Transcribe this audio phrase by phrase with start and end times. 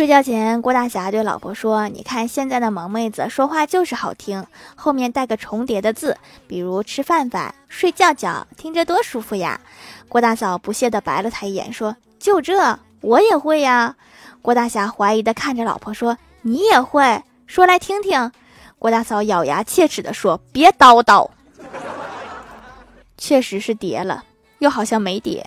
[0.00, 9.60] 睡觉前，郭大侠对老婆说：你看现在的萌妹子说话就是好听，后面带个重叠的字，比如吃饭饭、睡觉觉，听着多舒服呀。
[10.08, 13.94] 郭大嫂不屑地白了他一眼，说：就这我也会呀。
[14.40, 17.22] 郭大侠怀疑地看着老婆，说：你也会？
[17.46, 18.32] 说来听听。
[18.78, 21.28] 郭大嫂咬牙切齿地说：别叨叨，
[23.18, 24.24] 确实是叠了，
[24.60, 25.46] 又好像没叠。